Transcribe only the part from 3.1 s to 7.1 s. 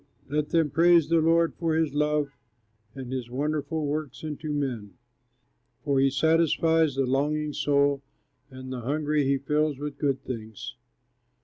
his wonderful works unto men! For he satisfies the